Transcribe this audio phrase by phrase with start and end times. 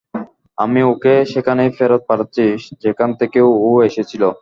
[0.57, 2.45] আমি ওকে সেখানেই ফেরত পাঠাচ্ছি
[2.83, 4.23] যেখান থেকে ও এসেছিল।